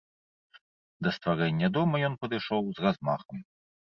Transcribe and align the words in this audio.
Да 1.07 1.11
стварэння 1.17 1.69
дома 1.77 1.95
ён 2.09 2.17
падышоў 2.23 2.63
з 2.79 2.87
размахам. 2.87 3.37